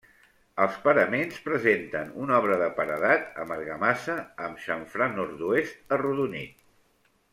Els 0.63 0.77
paraments 0.85 1.35
presenten 1.49 2.09
una 2.23 2.39
obra 2.39 2.57
de 2.61 2.69
paredat 2.79 3.29
amb 3.43 3.55
argamassa, 3.57 4.17
amb 4.47 4.65
xamfrà 4.65 5.11
nord-oest 5.19 5.97
arrodonit. 5.99 6.57